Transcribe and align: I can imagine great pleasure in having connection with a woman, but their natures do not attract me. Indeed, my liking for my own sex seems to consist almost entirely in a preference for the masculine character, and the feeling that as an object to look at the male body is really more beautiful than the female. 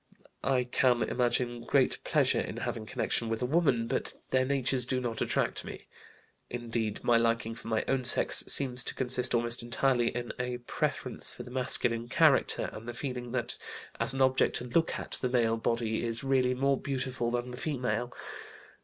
I 0.43 0.63
can 0.63 1.03
imagine 1.03 1.63
great 1.63 2.03
pleasure 2.03 2.41
in 2.41 2.57
having 2.57 2.87
connection 2.87 3.29
with 3.29 3.43
a 3.43 3.45
woman, 3.45 3.85
but 3.85 4.15
their 4.31 4.45
natures 4.45 4.87
do 4.87 4.99
not 4.99 5.21
attract 5.21 5.63
me. 5.63 5.85
Indeed, 6.49 7.03
my 7.03 7.17
liking 7.17 7.53
for 7.53 7.67
my 7.67 7.85
own 7.87 8.03
sex 8.03 8.43
seems 8.47 8.83
to 8.85 8.95
consist 8.95 9.35
almost 9.35 9.61
entirely 9.61 10.07
in 10.07 10.33
a 10.39 10.57
preference 10.57 11.31
for 11.33 11.43
the 11.43 11.51
masculine 11.51 12.09
character, 12.09 12.71
and 12.73 12.87
the 12.89 12.95
feeling 12.95 13.31
that 13.33 13.59
as 13.99 14.15
an 14.15 14.21
object 14.23 14.55
to 14.55 14.63
look 14.65 14.97
at 14.97 15.19
the 15.21 15.29
male 15.29 15.57
body 15.57 16.03
is 16.03 16.23
really 16.23 16.55
more 16.55 16.81
beautiful 16.81 17.29
than 17.29 17.51
the 17.51 17.57
female. 17.57 18.11